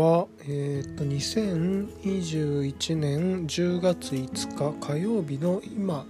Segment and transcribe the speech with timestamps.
[0.00, 6.06] は、えー、と2021年10月5日火曜日の今、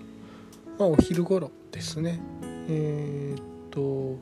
[0.79, 2.21] まあ、お昼頃ですね
[2.69, 4.17] えっ、と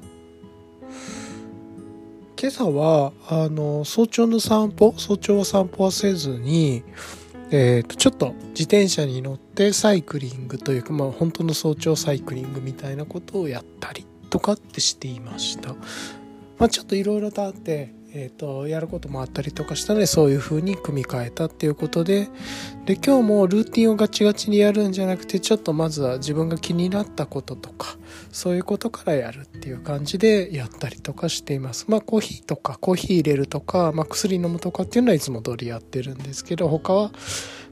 [2.40, 6.82] 今朝はあの早朝の散歩早朝は散歩はせずに、
[7.50, 15.74] えー、とちょっと自転車に乗ってサイクリングというか、まあ、本当の早朝サイクリングみたいなことをやったりとかってしていました。
[16.58, 22.28] まあ、ちょっといろいろとあってえーと、やることもあったりとかしたのでそういう風に組み替えたっていうことで
[22.84, 27.96] で今日もルーティンをガチガチにやるんじゃなくてちょっとまずは自分が気になったこととか
[28.32, 31.86] そういうことからやるっていう感じでやったりとかしています。
[31.86, 37.12] まあコーヒーとかコーヒー入れるとか、まあ、薬飲むとかっていうのはいつも通りやってるんですけど他は、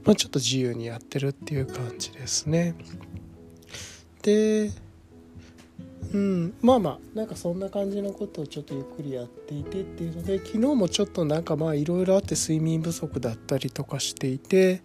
[0.05, 2.73] まあ、ちょっと自由にやってるっていう感じですね。
[4.21, 4.71] で
[6.13, 14.81] うん、まあまあなんかそんな感じのことをちょっとゆっくりやっていてっていうので昨日もちょっとなんかまあいろいろあって睡眠不足だったりとかしていて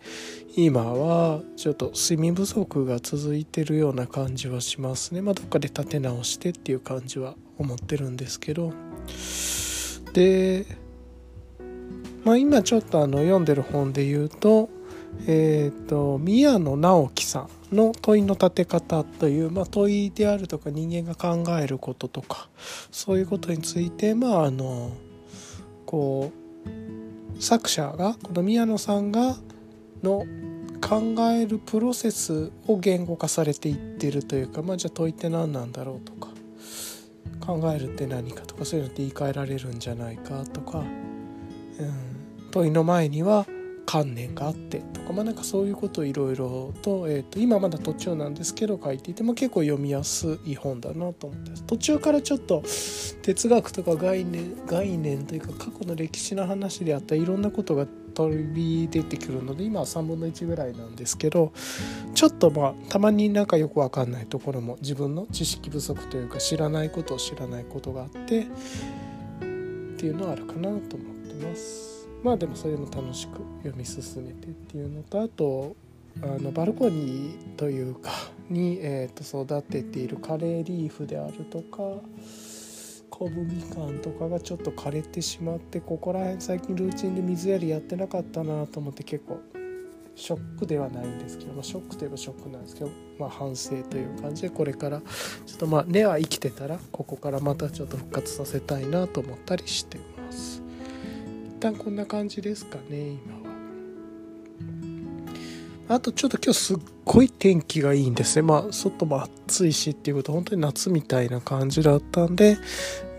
[0.56, 5.22] 今はちょっと睡眠不足が続いてるような感じはしますね。
[5.22, 8.72] まあどっかで立て直してっていう感じは思ってるんですけど。
[10.12, 10.66] で
[12.24, 14.68] まあ今ちょっとあの読んでる本で言うと
[15.26, 17.61] えっ、ー、と宮野直樹さん。
[17.72, 22.48] の問いの立て方という、まあ、問いであるとか人間が考えることとか
[22.90, 24.92] そういうことについてまああの
[25.86, 29.36] こう作者がこの宮野さんが
[30.02, 30.26] の
[30.80, 36.28] 考えるプロセスを言語化されていってるというか、まあ、じゃあ問いって何なんだろうとか
[37.40, 40.86] 考えるって何かとかそういうのって言い換えられるんじゃないかとか、うん、
[42.50, 43.46] 問いの前には
[43.92, 52.62] 観念があってとか、まあ、なんかそういうことをいろいろと,、えー、と今まだ途中なんですけど書いていても結構読みやすい本だなと思って途中からちょっと
[53.20, 61.52] 哲学とか概念概念というか過去の歴史の話であったいろんなことが飛び出てくるので今は3分の1ぐらいなんですけど
[62.14, 68.26] ちょっとまあたまになんかよく分かんないところも自分の知識不足というか知らないことを知らないことがあってっ
[69.98, 70.80] ていうのはあるかなと思っ
[71.26, 72.01] てます。
[72.22, 75.76] まあでもそれも楽しく読み進めてっていうのとあと
[76.22, 78.10] あのバルコニーというか
[78.48, 82.00] に、えー、と育てているカレーリーフであるとか
[83.10, 89.40] 昆布みかんとかがちょっと枯れてしまってここら辺最近ルーチンで水やりやってなかったなと思って結構
[90.14, 100.62] ショックではないんですけど、まあ、ショックといえばショックなんですけど、まあ、反省という感じでこれからちょっとまあ根は生きてたらここからまたちょっと復活させたいなと思ったりしてます。
[101.62, 103.52] 旦こんな感じですかね今は。
[105.88, 108.42] あとちょっと今日すっごい天気がいいんですね。
[108.42, 112.56] まあ外も暑いしっていうこと本当に夏みたいな感じだったんで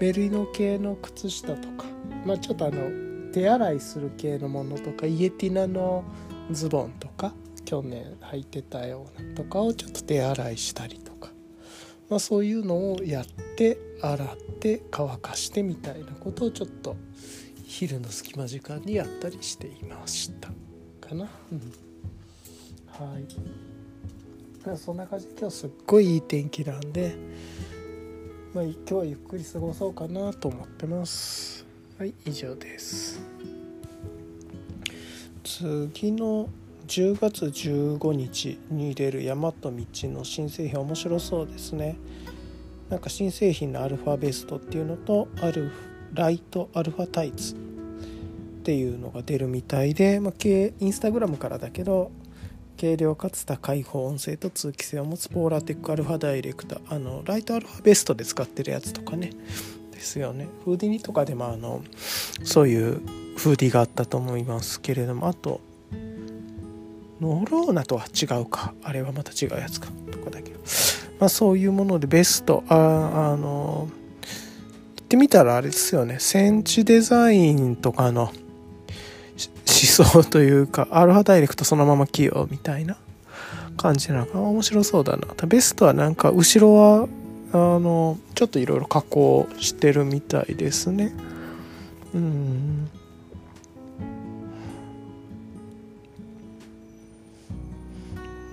[0.02, 1.86] メリノ系の靴下とか。
[2.26, 6.04] まあちょっとあの手洗いする系のものとかイエティナの
[6.52, 7.34] ズボンとか
[7.64, 11.30] 去年履いてたようなとかをちょっと手洗いしたりとか、
[12.10, 13.26] まあ、そういうのをやっ
[13.56, 16.96] て洗って乾かしてみたいなことをちょっと
[17.74, 20.50] 昼の隙間時間にやったりしていました。
[21.02, 21.74] かな、うん、
[22.88, 24.78] はい。
[24.78, 27.16] そんな感じで今日すっごいいい天気なんで、
[28.54, 31.66] まあ、今日はゆっくり過ごそうかなと思ってます。
[31.98, 33.20] はい以上です。
[35.44, 36.50] 次の
[36.86, 41.98] 10月15日に出る大和道の新製品面白そうですね。
[42.92, 47.58] なんか新製品のアルファベストっていうのとアルフライトアルファタイツっ
[48.64, 52.12] ていうのが出るみたいで、まあ、インスタグラムからだけど
[52.80, 59.32] 軽量かつ高い高音声と通気性を持つポーラーテックアルファダイレクタあのライトアルファベストで使ってるやつとかね
[59.92, 60.48] ですよね。
[60.66, 61.82] フーディニとかでもあの
[62.44, 63.02] そういう
[63.38, 65.62] フーディがあったと思いますけれどもあと
[67.22, 68.74] ノローナとは違うか。
[68.84, 69.88] あれはまた違うやつか。
[70.12, 70.60] とかだけど。
[71.20, 73.88] まあそういうものでベストああの
[75.14, 76.18] ってみたらあれですよね。
[76.20, 78.34] センチデザインとかの思
[79.68, 82.98] 想というかアルファダイレクトそのまま起用みたいな
[83.78, 84.40] 感じなのか。
[84.40, 85.28] 面白そうだな。
[85.46, 87.08] ベストはなんか後ろは
[87.52, 91.14] あのちょっといろいろ加工してるみたいですね。
[92.16, 92.90] うん。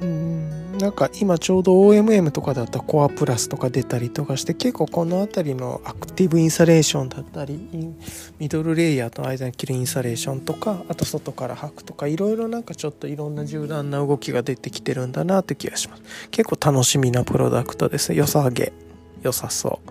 [0.02, 0.39] うん。
[0.80, 7.58] なんか今ちょうど OMM とかだったらコアプラスとか出たりとかして結構この辺りのアクティブインサレーションだったり
[8.38, 16.02] ミドルレイヤーとの間に切るインサレーションとかあと外から履くとかいろいろなんかちょっといろんな柔軟な動きが出てきてるんだなって気がします。
[16.30, 18.10] 結構楽しみなプロダクトです。
[18.12, 18.72] ね良さげ。
[19.22, 19.90] 良さそう。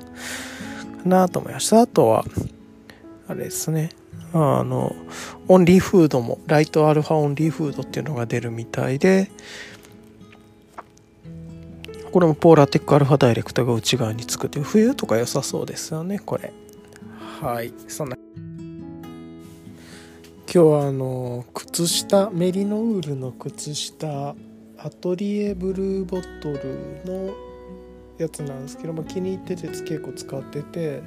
[1.04, 1.82] かなと思いました。
[1.82, 2.26] あとは
[3.28, 3.90] あれですね。
[4.34, 4.96] あの
[5.48, 9.32] オンリーフードもライトアルファオンリーフードっていうのが出るみたいで
[12.12, 16.52] これもポーラテックアルファダイレクトが内側につくっていう冬とか良さそうですよねこれ。
[17.42, 18.18] はいそんな。
[20.52, 24.36] 今日はあの靴下メリノウールの靴下
[24.78, 27.34] アトリエブルーボトルの
[28.18, 31.04] やつなんですけど、ま、気に入ってて結構使ってて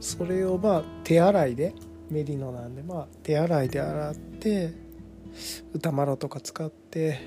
[0.00, 1.74] それをまあ手洗いで
[2.10, 4.72] メリノなんでまあ手洗いで洗って
[5.74, 7.20] 歌マロとか使って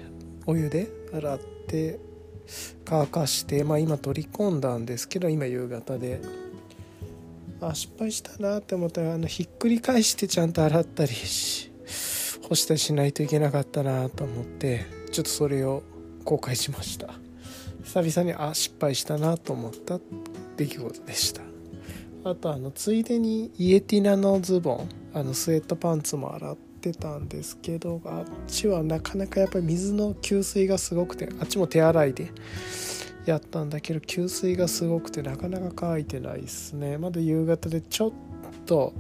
[0.48, 2.00] お湯で洗って
[2.86, 6.22] 乾かして、まあ、今取り込んだんですけど今夕方で。
[7.62, 11.72] あ失敗したなって思ったらあのひっくり返してちゃんと洗ったりし
[12.50, 15.82] 干したりしないといけなかったなと思ってちょっとそれを
[16.26, 17.14] 後悔しました。
[17.84, 20.00] 久々にあ失敗したなと思った
[20.58, 21.42] 出来事でした。
[22.26, 32.32] あとあのついでにイエティナのズボンあのスウェットパンツも洗ってたんですけどあっちはなかなかやっぱり水の給水がすごくてあっちも手洗いで
[33.26, 36.98] やったんだけど給水がすごくてなかなか乾いてないですね。
[36.98, 38.12] まだ夕方でちょっ
[38.66, 38.94] と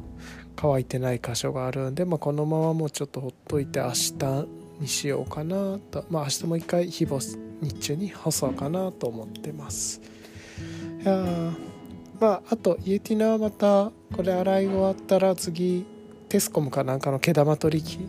[0.55, 4.47] 乾いてない箇所があるんで、まあ、このままもうちょっとほっといて明日
[4.79, 7.19] にしようかなとまあ明日も一回日干
[7.61, 10.01] 日中に干そうかなと思ってます。
[11.01, 11.53] いや
[12.19, 15.85] まああとイエティナはまたこれ洗い終わったら次
[16.33, 17.99] テスコムかなんかの毛玉取り機。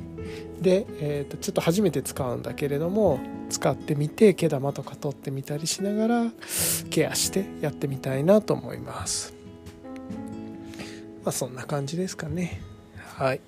[0.58, 6.30] で、えー、とちょっと初めて使うんだけれども使ってみて毛玉とか取ってみたりしながら
[6.88, 9.34] ケアしてやってみたいなと思います。
[11.22, 12.62] まあそんな感じですかね。
[12.96, 13.42] はい。